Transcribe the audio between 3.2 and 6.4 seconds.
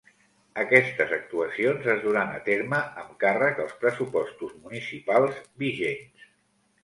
càrrec als pressupostos municipals vigents.